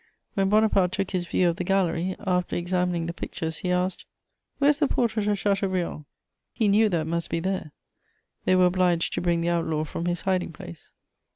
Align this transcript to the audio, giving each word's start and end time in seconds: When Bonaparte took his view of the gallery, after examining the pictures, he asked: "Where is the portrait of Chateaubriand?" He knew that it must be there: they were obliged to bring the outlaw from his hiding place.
When 0.33 0.49
Bonaparte 0.49 0.91
took 0.91 1.11
his 1.11 1.27
view 1.27 1.47
of 1.47 1.57
the 1.57 1.63
gallery, 1.63 2.15
after 2.25 2.55
examining 2.55 3.05
the 3.05 3.13
pictures, 3.13 3.57
he 3.57 3.69
asked: 3.71 4.05
"Where 4.57 4.71
is 4.71 4.79
the 4.79 4.87
portrait 4.87 5.27
of 5.27 5.37
Chateaubriand?" 5.37 6.05
He 6.51 6.67
knew 6.67 6.89
that 6.89 7.01
it 7.01 7.05
must 7.05 7.29
be 7.29 7.39
there: 7.39 7.71
they 8.45 8.55
were 8.55 8.65
obliged 8.65 9.13
to 9.13 9.21
bring 9.21 9.41
the 9.41 9.49
outlaw 9.49 9.83
from 9.83 10.07
his 10.07 10.21
hiding 10.21 10.53
place. 10.53 10.89